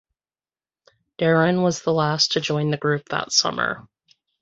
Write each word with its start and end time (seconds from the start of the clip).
Derin 1.19 1.61
was 1.61 1.83
the 1.83 1.93
last 1.93 2.31
to 2.31 2.41
join 2.41 2.71
the 2.71 2.77
group 2.77 3.09
that 3.09 3.31
summer. 3.31 3.87